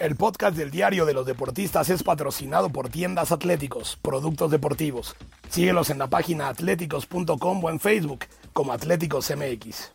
[0.00, 5.14] El podcast del Diario de los Deportistas es patrocinado por Tiendas Atléticos, productos deportivos.
[5.50, 8.20] Síguelos en la página atléticos.com o en Facebook
[8.54, 9.92] como Atléticos MX.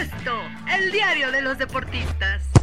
[0.00, 0.40] Esto,
[0.78, 2.57] el diario de los deportistas.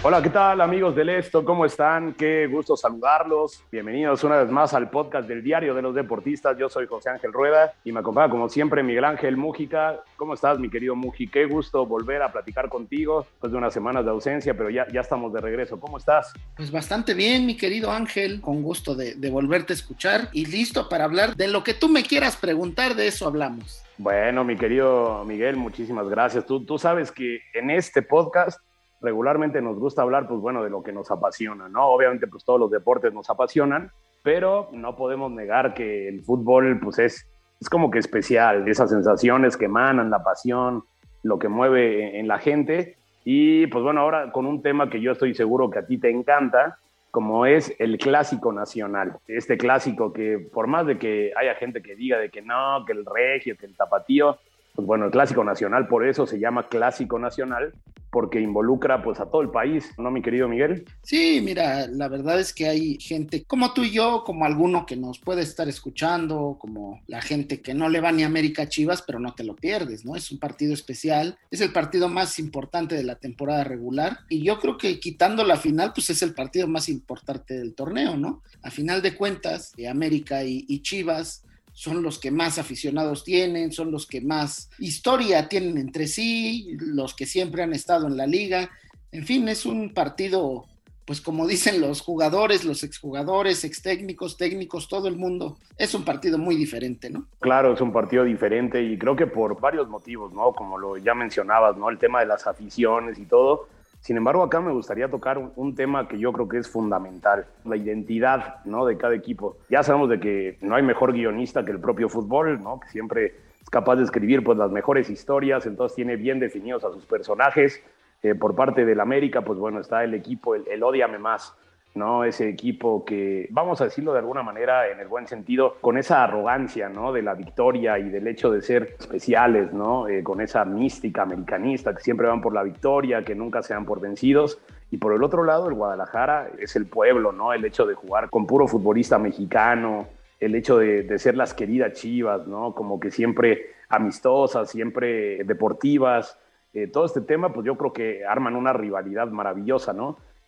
[0.00, 1.44] Hola, ¿qué tal amigos del Esto?
[1.44, 2.14] ¿Cómo están?
[2.14, 3.64] Qué gusto saludarlos.
[3.72, 6.56] Bienvenidos una vez más al podcast del Diario de los Deportistas.
[6.56, 10.00] Yo soy José Ángel Rueda y me acompaña como siempre Miguel Ángel Mújica.
[10.14, 11.26] ¿Cómo estás, mi querido Muji?
[11.26, 15.00] Qué gusto volver a platicar contigo después de unas semanas de ausencia, pero ya, ya
[15.00, 15.80] estamos de regreso.
[15.80, 16.32] ¿Cómo estás?
[16.56, 20.88] Pues bastante bien, mi querido Ángel, con gusto de, de volverte a escuchar y listo
[20.88, 23.82] para hablar de lo que tú me quieras preguntar, de eso hablamos.
[23.96, 26.46] Bueno, mi querido Miguel, muchísimas gracias.
[26.46, 28.60] Tú, tú sabes que en este podcast
[29.00, 31.86] regularmente nos gusta hablar, pues bueno, de lo que nos apasiona, ¿no?
[31.86, 33.90] Obviamente, pues todos los deportes nos apasionan,
[34.22, 37.26] pero no podemos negar que el fútbol, pues es,
[37.60, 40.84] es como que especial, esas sensaciones que emanan, la pasión,
[41.22, 42.96] lo que mueve en la gente.
[43.24, 46.10] Y pues bueno, ahora con un tema que yo estoy seguro que a ti te
[46.10, 46.78] encanta,
[47.10, 49.16] como es el clásico nacional.
[49.26, 52.92] Este clásico que por más de que haya gente que diga de que no, que
[52.92, 54.38] el regio, que el tapatío,
[54.78, 57.72] pues bueno, el clásico nacional por eso se llama clásico nacional,
[58.12, 60.84] porque involucra pues a todo el país, ¿no, mi querido Miguel?
[61.02, 64.94] Sí, mira, la verdad es que hay gente como tú y yo, como alguno que
[64.94, 69.02] nos puede estar escuchando, como la gente que no le va ni a América Chivas,
[69.02, 70.14] pero no te lo pierdes, ¿no?
[70.14, 74.60] Es un partido especial, es el partido más importante de la temporada regular y yo
[74.60, 78.44] creo que quitando la final, pues es el partido más importante del torneo, ¿no?
[78.62, 81.42] A final de cuentas, América y, y Chivas
[81.78, 87.14] son los que más aficionados tienen, son los que más historia tienen entre sí, los
[87.14, 88.68] que siempre han estado en la liga.
[89.12, 90.64] En fin, es un partido,
[91.04, 96.04] pues como dicen los jugadores, los exjugadores, ex técnicos, técnicos, todo el mundo, es un
[96.04, 97.28] partido muy diferente, ¿no?
[97.38, 100.54] Claro, es un partido diferente y creo que por varios motivos, ¿no?
[100.54, 101.90] Como lo ya mencionabas, ¿no?
[101.90, 103.68] El tema de las aficiones y todo.
[104.00, 107.76] Sin embargo, acá me gustaría tocar un, tema que yo creo que es fundamental, la
[107.76, 108.86] identidad ¿no?
[108.86, 109.58] de cada equipo.
[109.68, 112.80] Ya sabemos de que no hay mejor guionista que el propio fútbol, ¿no?
[112.80, 116.92] que siempre es capaz de escribir pues, las mejores historias, entonces tiene bien definidos a
[116.92, 117.82] sus personajes.
[118.22, 121.54] Eh, por parte del América, pues bueno, está el equipo, el, el odiame más,
[121.98, 122.24] ¿no?
[122.24, 126.24] Ese equipo que, vamos a decirlo de alguna manera, en el buen sentido, con esa
[126.24, 127.12] arrogancia, ¿no?
[127.12, 130.08] De la victoria y del hecho de ser especiales, ¿no?
[130.08, 133.84] Eh, con esa mística americanista, que siempre van por la victoria, que nunca se dan
[133.84, 134.60] por vencidos.
[134.90, 137.52] Y por el otro lado, el Guadalajara es el pueblo, ¿no?
[137.52, 140.06] El hecho de jugar con puro futbolista mexicano,
[140.40, 142.74] el hecho de, ser las queridas chivas, ¿no?
[142.74, 146.38] Como que siempre amistosas, siempre deportivas.
[146.72, 149.92] Eh, todo este tema, pues yo creo que arman una rivalidad maravillosa.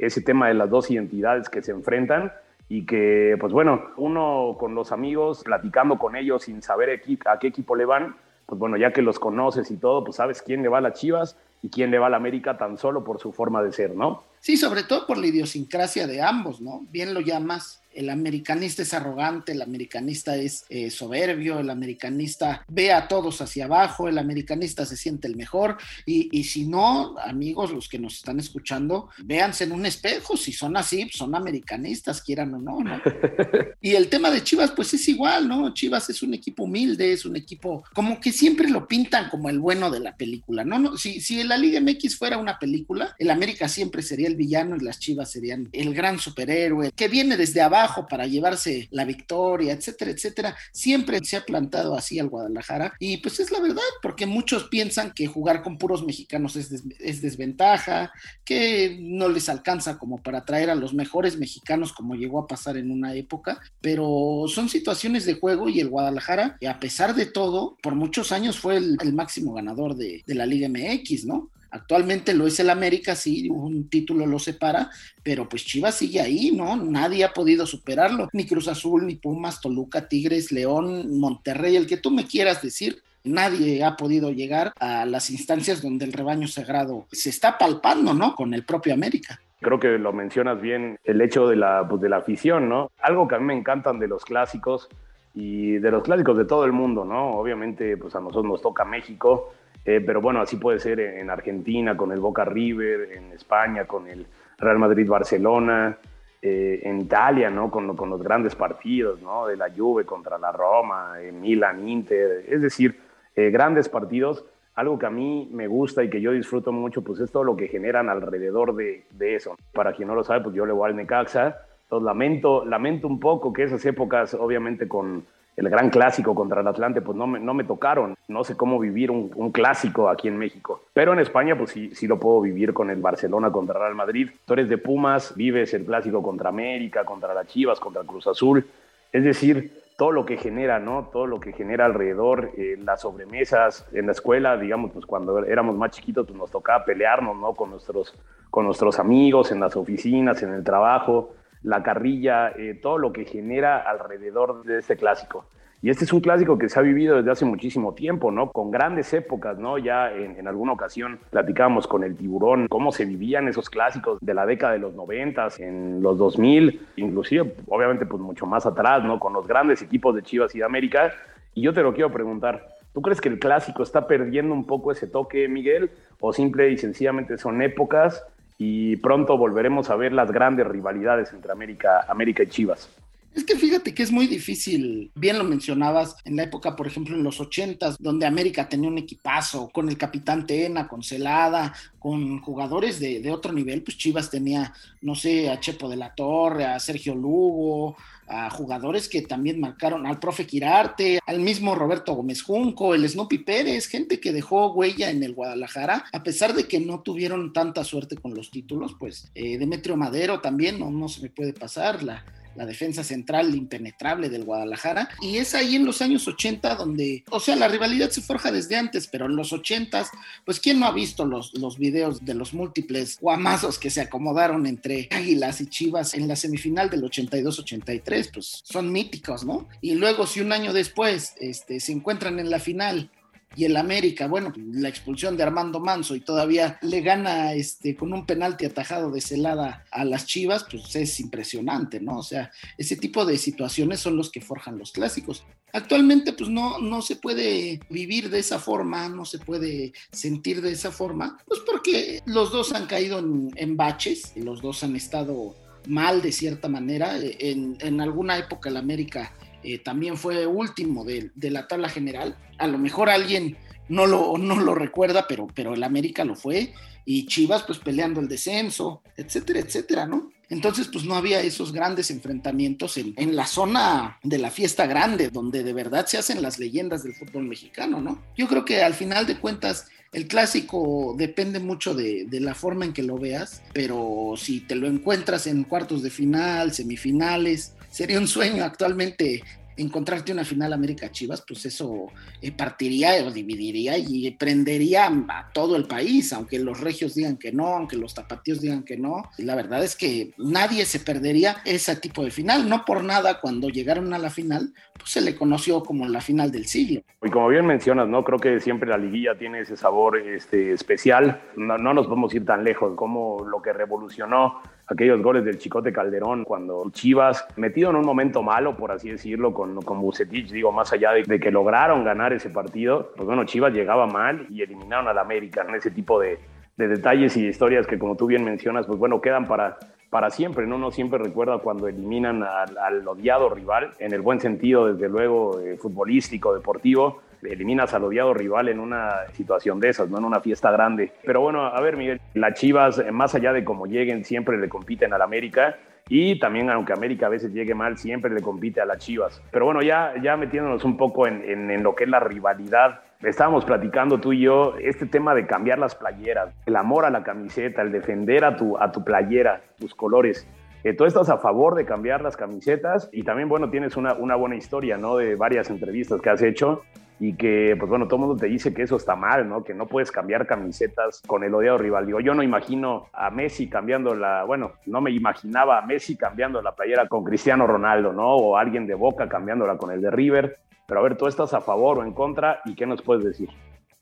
[0.01, 2.33] Ese tema de las dos identidades que se enfrentan
[2.69, 7.47] y que, pues bueno, uno con los amigos, platicando con ellos sin saber a qué
[7.49, 8.17] equipo le van,
[8.47, 10.95] pues bueno, ya que los conoces y todo, pues sabes quién le va a las
[10.95, 13.95] Chivas y quién le va a la América tan solo por su forma de ser,
[13.95, 14.23] ¿no?
[14.41, 16.87] Sí, sobre todo por la idiosincrasia de ambos, ¿no?
[16.91, 17.83] Bien lo llamas.
[17.93, 23.65] El americanista es arrogante, el americanista es eh, soberbio, el americanista ve a todos hacia
[23.65, 25.77] abajo, el americanista se siente el mejor.
[26.07, 30.37] Y, y, si no, amigos, los que nos están escuchando, véanse en un espejo.
[30.37, 33.03] Si son así, son americanistas, quieran o no, ¿no?
[33.83, 35.75] y el tema de Chivas, pues es igual, ¿no?
[35.75, 39.59] Chivas es un equipo humilde, es un equipo como que siempre lo pintan como el
[39.59, 40.79] bueno de la película, ¿no?
[40.79, 44.77] no si, si la Liga MX fuera una película, el América siempre sería el villano
[44.77, 49.73] y las Chivas serían el gran superhéroe que viene desde abajo para llevarse la victoria,
[49.73, 50.57] etcétera, etcétera.
[50.73, 55.13] Siempre se ha plantado así al Guadalajara y pues es la verdad, porque muchos piensan
[55.13, 58.13] que jugar con puros mexicanos es, des es desventaja,
[58.45, 62.77] que no les alcanza como para traer a los mejores mexicanos como llegó a pasar
[62.77, 67.77] en una época, pero son situaciones de juego y el Guadalajara, a pesar de todo,
[67.83, 71.51] por muchos años fue el, el máximo ganador de, de la Liga MX, ¿no?
[71.71, 74.91] Actualmente lo es el América, sí, un título lo separa,
[75.23, 76.77] pero pues Chivas sigue ahí, ¿no?
[76.77, 81.97] Nadie ha podido superarlo, ni Cruz Azul, ni Pumas, Toluca, Tigres, León, Monterrey, el que
[81.97, 83.03] tú me quieras decir.
[83.23, 88.35] Nadie ha podido llegar a las instancias donde el rebaño sagrado se está palpando, ¿no?
[88.35, 89.41] Con el propio América.
[89.61, 92.91] Creo que lo mencionas bien, el hecho de la, pues, de la afición, ¿no?
[93.03, 94.89] Algo que a mí me encantan de los clásicos
[95.35, 97.33] y de los clásicos de todo el mundo, ¿no?
[97.33, 99.53] Obviamente, pues a nosotros nos toca México,
[99.85, 104.07] eh, pero bueno, así puede ser en Argentina con el Boca River, en España con
[104.09, 104.27] el
[104.59, 105.99] Real Madrid-Barcelona,
[106.43, 107.71] eh, en Italia, ¿no?
[107.71, 109.47] Con, con, los grandes partidos, ¿no?
[109.47, 112.99] De la Juve contra la Roma, Milan, Inter, es decir,
[113.37, 114.45] eh, grandes partidos.
[114.75, 117.57] Algo que a mí me gusta y que yo disfruto mucho, pues es todo lo
[117.57, 119.57] que generan alrededor de, de eso.
[119.73, 121.59] Para quien no lo sabe, pues yo le voy al Necaxa.
[121.83, 125.25] Entonces lamento, lamento un poco que esas épocas, obviamente con
[125.57, 128.15] el gran clásico contra el Atlante, pues no me, no me tocaron.
[128.29, 130.85] No sé cómo vivir un, un, clásico aquí en México.
[130.93, 134.31] Pero en España, pues sí, sí lo puedo vivir con el Barcelona contra Real Madrid.
[134.45, 138.67] Tú eres de Pumas, vives el clásico contra América, contra las Chivas, contra Cruz Azul.
[139.13, 141.11] Es decir, todo lo que genera, ¿no?
[141.13, 145.77] Todo lo que genera alrededor, eh, las sobremesas en la escuela, digamos, pues cuando éramos
[145.77, 147.53] más chiquitos, pues nos tocaba pelearnos, ¿no?
[147.55, 148.15] Con nuestros,
[148.51, 153.25] con nuestros amigos, en las oficinas, en el trabajo la carrilla, eh, todo lo que
[153.25, 155.45] genera alrededor de este clásico.
[155.83, 158.53] Y este es un clásico que se ha vivido desde hace muchísimo tiempo, ¿no?
[158.53, 159.79] Con grandes épocas, ¿no?
[159.79, 164.35] Ya en, en alguna ocasión platicábamos con el tiburón cómo se vivían esos clásicos de
[164.35, 169.19] la década de los 90, en los 2000, inclusive, obviamente, pues mucho más atrás, ¿no?
[169.19, 171.13] Con los grandes equipos de Chivas y de América.
[171.55, 174.93] Y yo te lo quiero preguntar, ¿tú crees que el clásico está perdiendo un poco
[174.93, 175.91] ese toque, Miguel?
[176.21, 178.23] ¿O simple y sencillamente son épocas
[178.63, 182.91] y pronto volveremos a ver las grandes rivalidades entre América, América y Chivas.
[183.35, 187.17] Es que fíjate que es muy difícil, bien lo mencionabas, en la época, por ejemplo,
[187.17, 192.41] en los ochentas, donde América tenía un equipazo, con el capitán Tena, con Celada, con
[192.43, 196.79] jugadores de, otro nivel, pues Chivas tenía, no sé, a Chepo de la Torre, a
[196.81, 197.97] Sergio Lugo,
[198.31, 203.39] a jugadores que también marcaron, al profe Quirarte, al mismo Roberto Gómez Junco, el Snoopy
[203.39, 207.85] Pérez, gente que dejó huella en el Guadalajara, a pesar de que no tuvieron tanta
[207.85, 212.03] suerte con los títulos, pues eh, Demetrio Madero también, no, no se me puede pasar,
[212.03, 212.25] la,
[212.55, 215.09] la defensa central impenetrable del Guadalajara.
[215.21, 218.77] Y es ahí en los años 80 donde, o sea, la rivalidad se forja desde
[218.77, 220.07] antes, pero en los 80,
[220.45, 224.67] pues ¿quién no ha visto los, los videos de los múltiples guamazos que se acomodaron
[224.67, 228.31] entre Águilas y Chivas en la semifinal del 82-83?
[228.33, 229.69] Pues son míticos, ¿no?
[229.81, 233.11] Y luego si un año después este, se encuentran en la final
[233.57, 238.13] y el América, bueno, la expulsión de Armando Manso y todavía le gana este con
[238.13, 242.19] un penalti atajado de celada a las Chivas, pues es impresionante, ¿no?
[242.19, 245.45] O sea, ese tipo de situaciones son los que forjan los clásicos.
[245.73, 250.73] Actualmente, pues no, no se puede vivir de esa forma, no se puede sentir de
[250.73, 255.57] esa forma, pues porque los dos han caído en, en baches, los dos han estado
[255.87, 257.19] mal de cierta manera.
[257.21, 259.33] En alguna época el América
[259.63, 262.37] eh, también fue último de, la tabla general.
[262.59, 263.57] A lo mejor alguien
[263.89, 266.73] no lo, no lo recuerda, pero, pero el América lo fue.
[267.05, 270.31] Y Chivas, pues peleando el descenso, etcétera, etcétera, ¿no?
[270.49, 275.31] Entonces, pues no había esos grandes enfrentamientos en, en, la zona de la fiesta grande,
[275.31, 278.21] donde de verdad se hacen las leyendas del fútbol mexicano, ¿no?
[278.37, 282.93] Yo creo que al final de cuentas, el clásico depende mucho de la forma en
[282.93, 288.29] que lo veas, pero si te lo encuentras en cuartos de final, semifinales, sería un
[288.29, 289.43] sueño actualmente
[289.81, 292.09] encontrarte una final América Chivas, pues eso
[292.43, 297.53] eh, partiría o dividiría y prendería a todo el país, aunque los regios digan que
[297.53, 299.23] no, aunque los tapatíos digan que no.
[299.39, 302.69] La verdad es que nadie se perdería ese tipo de final.
[302.69, 306.51] No por nada, cuando llegaron a la final, pues se le conoció como la final
[306.51, 307.01] del siglo.
[307.23, 308.23] Y como bien mencionas, ¿no?
[308.25, 311.43] Creo que siempre la liguilla tiene ese sabor este, especial.
[311.57, 315.93] No, no nos podemos ir tan lejos como lo que revolucionó aquellos goles del Chicote
[315.93, 320.73] Calderón cuando Chivas, metido en un momento malo, por así decirlo, con, con Bucetich, digo,
[320.73, 325.07] más allá de, que lograron ganar ese partido, pues bueno, Chivas llegaba mal y eliminaron
[325.07, 326.41] al América en ese tipo de,
[326.77, 329.79] de detalles y historias que como tú bien mencionas, pues bueno, quedan para,
[330.11, 330.75] para siempre, ¿no?
[330.75, 335.61] Uno siempre recuerda cuando eliminan al, al odiado rival, en el buen sentido, desde luego,
[335.61, 340.41] eh, futbolístico, deportivo, eliminas al odiado rival en una situación de esas, no en una
[340.41, 341.13] fiesta grande.
[341.25, 344.69] Pero bueno, a ver, Miguel, las Chivas, eh, más allá de cómo lleguen, siempre le
[344.69, 345.77] compiten al América.
[346.09, 349.41] Y también, aunque América a veces llegue mal, siempre le compite a las Chivas.
[349.53, 353.01] Pero bueno, ya, ya metiéndonos un poco en, en, en lo que es la rivalidad,
[353.23, 357.23] estábamos platicando tú y yo este tema de cambiar las playeras, el amor a la
[357.23, 360.49] camiseta, el defender a tu, a tu playera, tus colores.
[360.83, 364.35] Eh, tú estás a favor de cambiar las camisetas y también, bueno, tienes una, una
[364.35, 365.17] buena historia, ¿no?
[365.17, 366.83] De varias entrevistas que has hecho
[367.21, 369.63] y que, pues bueno, todo el mundo te dice que eso está mal, ¿no?
[369.63, 372.07] Que no puedes cambiar camisetas con el odiado rival.
[372.07, 376.63] Digo, yo no imagino a Messi cambiando la, bueno, no me imaginaba a Messi cambiando
[376.63, 378.37] la playera con Cristiano Ronaldo, ¿no?
[378.37, 380.61] O alguien de Boca cambiándola con el de River.
[380.87, 383.51] Pero a ver, ¿tú estás a favor o en contra y qué nos puedes decir?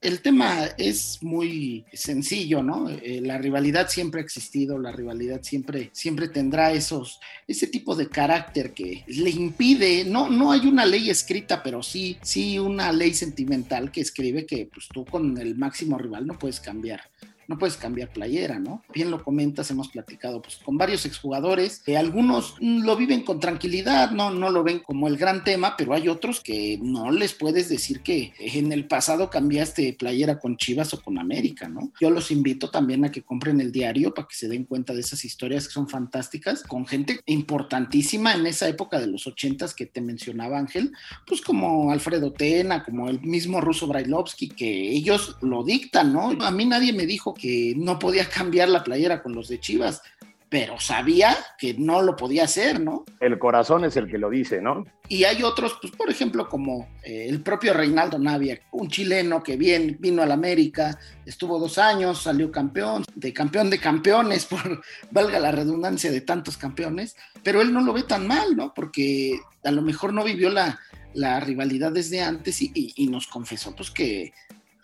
[0.01, 2.89] El tema es muy sencillo, ¿no?
[2.89, 8.09] Eh, la rivalidad siempre ha existido, la rivalidad siempre, siempre tendrá esos, ese tipo de
[8.09, 13.13] carácter que le impide, no, no hay una ley escrita, pero sí, sí una ley
[13.13, 17.01] sentimental que escribe que pues, tú con el máximo rival no puedes cambiar
[17.49, 18.83] no puedes cambiar playera, ¿no?
[18.93, 24.11] Bien lo comentas, hemos platicado pues, con varios exjugadores, que algunos lo viven con tranquilidad,
[24.11, 27.71] no, no lo ven como el gran tema, pero hay otros que no les puedes
[27.71, 31.91] decir que en el pasado cambiaste playera con Chivas o con América, ¿no?
[31.99, 35.01] Yo los invito también a que compren el diario para que se den cuenta de
[35.01, 39.87] esas historias que son fantásticas, con gente importantísima en esa época de los ochentas que
[39.87, 40.93] te mencionaba Ángel,
[41.27, 46.37] pues como Alfredo Tena, como el mismo Ruso Brailovsky, que ellos lo dictan, ¿no?
[46.45, 50.03] A mí nadie me dijo que no podía cambiar la playera con los de Chivas,
[50.49, 53.05] pero sabía que no lo podía hacer, ¿no?
[53.21, 54.85] El corazón es el que lo dice, ¿no?
[55.09, 59.57] Y hay otros, pues por ejemplo, como eh, el propio Reinaldo Navia, un chileno que
[59.57, 64.83] bien vino a la América, estuvo dos años, salió campeón, de campeón de campeones, por
[65.11, 68.73] valga la redundancia de tantos campeones, pero él no lo ve tan mal, ¿no?
[68.75, 70.81] Porque a lo mejor no vivió la,
[71.13, 74.33] la rivalidad desde antes y, y nos confesó pues que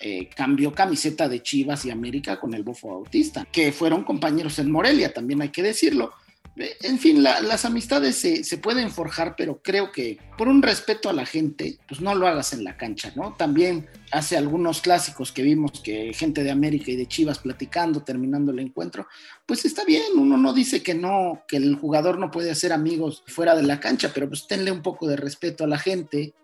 [0.07, 4.71] eh, cambió camiseta de Chivas y América con el Bofo Bautista, que fueron compañeros en
[4.71, 6.13] Morelia, también hay que decirlo.
[6.57, 11.15] Eh, en fin, las amistades se, pueden forjar, pero creo que por un respeto a
[11.15, 13.33] la gente, pues no lo hagas en la cancha, ¿no?
[13.33, 18.53] También hace algunos clásicos que vimos que gente de América y de Chivas platicando, terminando
[18.53, 19.07] el encuentro,
[19.47, 23.25] pues está bien, uno no dice que no, que el jugador no puede hacer amigos
[23.27, 26.35] fuera de la cancha, pero pues tenle un poco de respeto a la gente,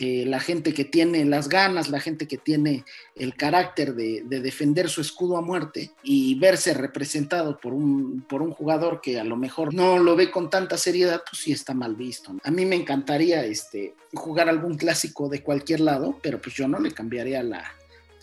[0.00, 2.84] eh, la gente que tiene las ganas, la gente que tiene
[3.16, 8.52] el carácter de, defender su escudo a muerte y verse representado por un, por un
[8.52, 11.96] jugador que a lo mejor no lo ve con tanta seriedad, pues sí está mal
[11.96, 12.32] visto.
[12.44, 16.78] A mí me encantaría este, jugar algún clásico de cualquier lado, pero pues yo no
[16.78, 17.64] le cambiaría la,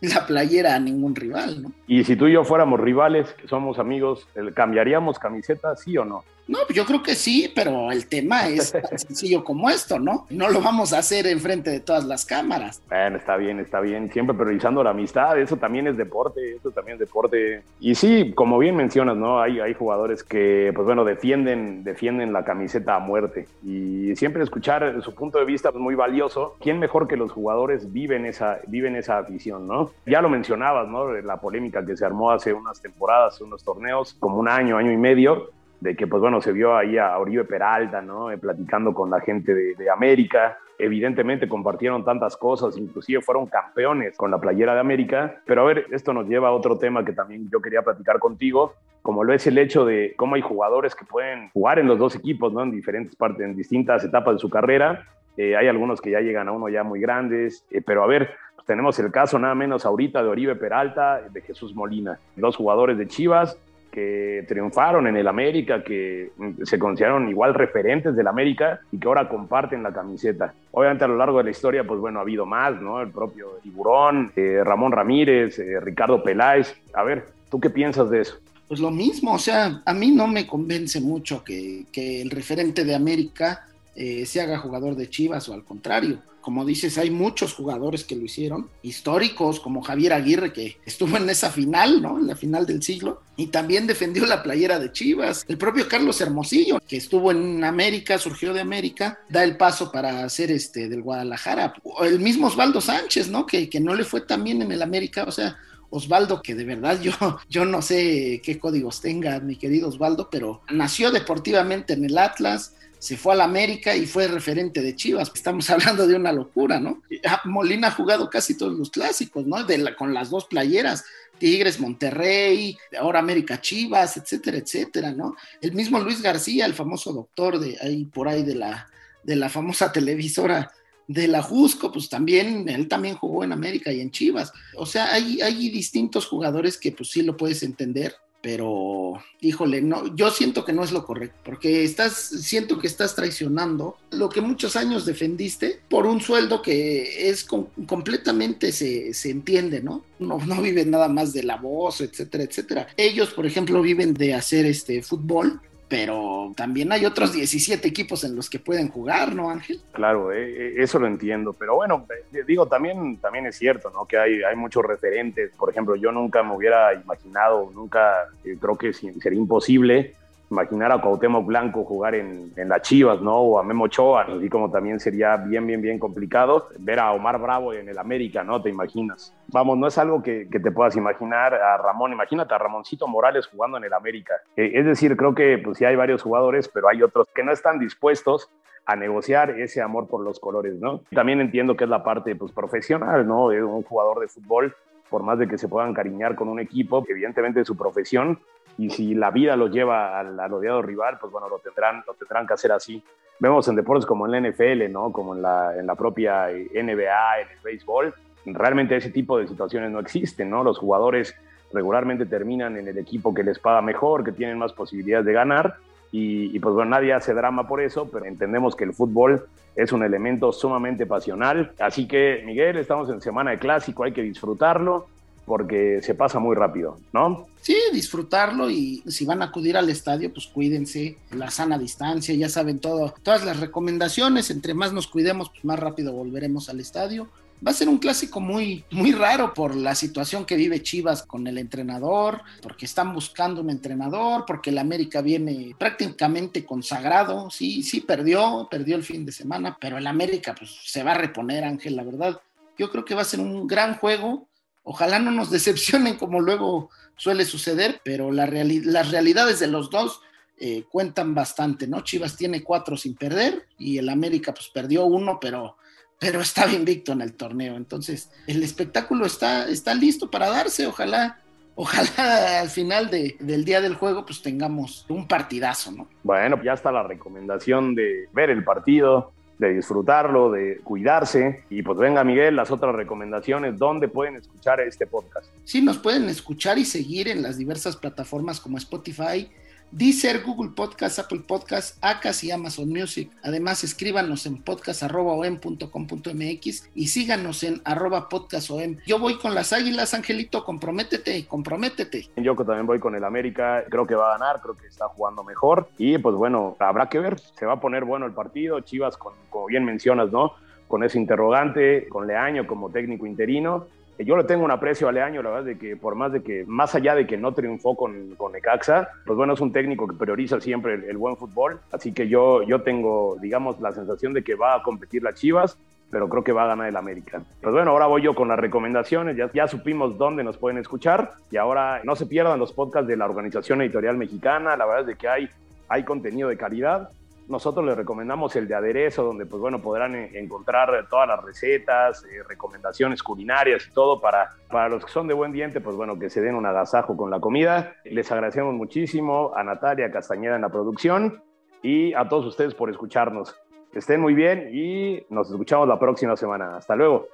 [0.01, 1.72] la playera a ningún rival, ¿no?
[1.88, 6.24] Y si tú y yo fuéramos rivales, que somos amigos, ¿cambiaríamos camiseta, sí o no?
[6.48, 10.28] No, yo creo que sí, pero el tema es tan sencillo como esto, ¿no?
[10.30, 12.82] No lo vamos a hacer enfrente de todas las cámaras.
[12.88, 14.12] Bueno, está bien, está bien.
[14.12, 17.64] Siempre priorizando la amistad, eso también es deporte, eso también es deporte.
[17.80, 19.42] Y sí, como bien mencionas, ¿no?
[19.42, 23.48] Hay, hay jugadores que, pues bueno, defienden, defienden la camiseta a muerte.
[23.64, 26.56] Y siempre escuchar su punto de vista es muy valioso.
[26.60, 29.92] ¿Quién mejor que los jugadores viven esa, viven esa afición, ¿no?
[30.06, 31.12] Ya lo mencionabas, ¿no?
[31.12, 34.98] La polémica que se armó hace unas temporadas, unos torneos, como un año, año y
[34.98, 38.32] medio de que pues bueno, se vio ahí a Oribe Peralta, ¿no?
[38.32, 40.58] Eh, platicando con la gente de, América.
[40.77, 45.41] Evidentemente compartieron tantas cosas, inclusive fueron campeones con la playera de América.
[45.46, 48.74] Pero a ver, esto nos lleva a otro tema que también yo quería platicar contigo,
[49.01, 52.15] como lo es el hecho de cómo hay jugadores que pueden jugar en los dos
[52.15, 52.63] equipos, ¿no?
[52.63, 55.08] En diferentes partes, en distintas etapas de su carrera.
[55.38, 58.32] Eh, hay algunos que ya llegan a uno ya muy grandes, eh, pero a ver,
[58.55, 62.98] pues tenemos el caso nada menos ahorita de Oribe Peralta, de Jesús Molina, dos jugadores
[62.98, 63.60] de Chivas
[63.96, 66.32] que triunfaron en el América, que
[66.64, 70.54] se consideraron igual referentes del América y que ahora comparten la camiseta.
[70.72, 73.02] Obviamente a lo largo de la historia, pues bueno, ha habido más, ¿no?
[73.02, 76.75] El propio Tiburón, eh, Ramón Ramírez, eh, Ricardo Peláez.
[76.94, 78.36] A ver, ¿tú qué piensas de eso?
[78.68, 82.84] Pues lo mismo, o sea, a mí no me convence mucho que, que el referente
[82.84, 86.22] de América eh, se haga jugador de Chivas o al contrario.
[86.42, 91.28] Como dices, hay muchos jugadores que lo hicieron, históricos como Javier Aguirre, que estuvo en
[91.28, 92.20] esa final, ¿no?
[92.20, 95.44] En la final del siglo, y también defendió la playera de Chivas.
[95.48, 100.30] El propio Carlos Hermosillo, que estuvo en América, surgió de América, da el paso para
[100.30, 101.74] ser este del Guadalajara.
[102.04, 103.48] el mismo Osvaldo Sánchez, ¿no?
[103.48, 105.58] Que, que no le fue tan bien en el América, o sea,
[105.90, 107.12] Osvaldo, que de verdad yo,
[107.50, 112.74] yo no sé qué códigos tenga mi querido Osvaldo, pero nació deportivamente en el Atlas,
[113.05, 115.31] se fue a la América y fue referente de Chivas.
[115.35, 117.03] Estamos hablando de una locura, ¿no?
[117.24, 119.63] Ah, Molina ha jugado casi todos los clásicos, ¿no?
[119.63, 121.05] De con las dos playeras.
[121.38, 125.35] Tigres, Monterrey, ahora América Chivas, etcétera, etcétera, ¿no?
[125.62, 128.88] El mismo Luis García, el famoso doctor de ahí por ahí de la,
[129.21, 130.71] de la famosa televisora
[131.07, 134.51] de la Jusco, pues también, él también jugó en América y en Chivas.
[134.77, 138.15] O sea, hay, hay distintos jugadores que pues sí lo puedes entender
[138.46, 143.16] pero híjole, no, yo siento que no es lo correcto, porque estás, siento que estás
[143.16, 149.82] traicionando lo que muchos años defendiste por un sueldo que es completamente se, se, entiende,
[149.82, 150.04] ¿no?
[150.20, 150.38] ¿no?
[150.46, 152.88] No viven nada más de la voz, etcétera, etcétera.
[152.98, 158.36] Ellos, por ejemplo, viven de hacer este fútbol pero también hay otros 17 equipos en
[158.36, 159.80] los que pueden jugar, ¿no, Ángel?
[159.92, 164.06] Claro, eh, eh, eso lo entiendo, pero bueno, eh, digo, también, también es cierto, ¿no?
[164.06, 168.27] Que hay, hay muchos referentes, por ejemplo, yo nunca me hubiera imaginado, nunca,
[168.60, 170.15] creo que sería imposible
[170.50, 173.38] imaginar a Cuauhtémoc Blanco jugar en, en las Chivas, ¿no?
[173.38, 177.40] O a Memo Ochoa, así como también sería bien, bien, bien complicado ver a Omar
[177.40, 178.62] Bravo en el América, ¿no?
[178.62, 179.34] Te imaginas.
[179.48, 183.48] Vamos, no es algo que, que te puedas imaginar a Ramón, imagínate a Ramoncito Morales
[183.48, 184.36] jugando en el América.
[184.56, 187.52] Eh, es decir, creo que pues sí hay varios jugadores, pero hay otros que no
[187.52, 188.50] están dispuestos
[188.86, 191.02] a negociar ese amor por los colores, ¿no?
[191.12, 193.50] También entiendo que es la parte pues, profesional, ¿no?
[193.50, 194.75] De un jugador de fútbol,
[195.10, 198.40] por más de que se puedan cariñar con un equipo, evidentemente es su profesión,
[198.77, 202.13] y si la vida los lleva al, al, odiado rival, pues bueno, lo tendrán, lo
[202.13, 203.01] tendrán que hacer así.
[203.39, 205.12] Vemos en deportes como en la NFL, ¿no?
[205.12, 208.13] Como en la, en la propia NBA, en el béisbol,
[208.46, 210.63] realmente ese tipo de situaciones no existen, ¿no?
[210.63, 211.36] Los jugadores
[211.74, 215.75] regularmente terminan en el equipo que les paga mejor, que tienen más posibilidades de ganar,
[216.12, 219.91] y, y, pues bueno, nadie hace drama por eso, pero entendemos que el fútbol es
[219.91, 221.74] un elemento sumamente pasional.
[221.79, 225.08] Así que, Miguel, estamos en semana de clásico, hay que disfrutarlo
[225.46, 227.48] porque se pasa muy rápido, ¿no?
[227.62, 232.50] Sí, disfrutarlo y si van a acudir al estadio, pues cuídense, la sana distancia, ya
[232.50, 237.28] saben todo, todas las recomendaciones, entre más nos cuidemos, pues más rápido volveremos al estadio.
[237.66, 241.48] Va a ser un clásico muy, muy raro por la situación que vive Chivas con
[241.48, 247.50] el entrenador, porque están buscando un entrenador, porque el América viene prácticamente consagrado.
[247.50, 251.18] Sí, sí, perdió, perdió el fin de semana, pero el América pues, se va a
[251.18, 252.42] reponer, Ángel, la verdad.
[252.78, 254.48] Yo creo que va a ser un gran juego.
[254.86, 260.22] Ojalá no nos decepcionen como luego suele suceder, pero las realidades de los dos
[260.58, 262.01] eh, cuentan bastante, ¿no?
[262.01, 265.75] Chivas tiene cuatro sin perder y el América pues perdió uno, pero
[266.20, 267.75] pero estaba invicto en el torneo.
[267.75, 270.88] Entonces, el espectáculo está, está listo para darse.
[270.88, 271.39] Ojalá,
[271.75, 276.08] ojalá al final de, del día del juego, pues tengamos un partidazo, ¿no?
[276.24, 281.63] Bueno, ya está la recomendación de ver el partido, de disfrutarlo, de cuidarse.
[281.69, 285.47] Y pues venga, Miguel, las otras recomendaciones, ¿dónde pueden escuchar este podcast?
[285.63, 289.50] Sí, nos pueden escuchar y seguir en las diversas plataformas como Spotify,
[289.92, 293.32] Deezer, Google Podcast, Apple Podcast, Acas y Amazon Music.
[293.44, 298.98] Además, escríbanos en podcast.om.com.mx y síganos en arroba podcastom.
[299.06, 302.30] Yo voy con las águilas, Angelito, comprométete, comprométete.
[302.36, 305.44] Yo también voy con el América, creo que va a ganar, creo que está jugando
[305.44, 309.18] mejor y pues bueno, habrá que ver, se va a poner bueno el partido, Chivas,
[309.18, 310.54] con, como bien mencionas, ¿no?
[310.88, 313.88] Con ese interrogante, con Leaño como técnico interino
[314.20, 316.64] yo le tengo un aprecio a Leaño, la verdad, de que por más de que,
[316.68, 320.16] más allá de que no triunfó con, con Necaxa, pues bueno, es un técnico que
[320.16, 321.80] prioriza siempre el, el, buen fútbol.
[321.92, 325.78] Así que yo, yo tengo, digamos, la sensación de que va a competir las Chivas,
[326.10, 327.42] pero creo que va a ganar el América.
[327.62, 329.36] Pues bueno, ahora voy yo con las recomendaciones.
[329.36, 333.18] Ya, ya supimos dónde nos pueden escuchar y ahora no se pierdan los podcasts de
[333.18, 334.78] la Organización Editorial Mexicana.
[334.78, 335.50] La verdad es de que hay,
[335.90, 337.10] hay contenido de calidad
[337.48, 342.44] nosotros les recomendamos el de aderezo, donde pues bueno, podrán encontrar todas las recetas, eh,
[342.48, 346.29] recomendaciones culinarias y todo para, para los que son de buen diente, pues bueno, que
[346.29, 347.96] se den un agasajo con la comida.
[348.03, 351.44] Les agradecemos muchísimo a Natalia Castañeda en la producción
[351.81, 353.55] y a todos ustedes por escucharnos.
[353.94, 356.75] Estén muy bien y nos escuchamos la próxima semana.
[356.77, 357.27] Hasta luego.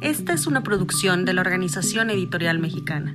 [0.00, 3.14] Esta es una producción de la Organización Editorial Mexicana.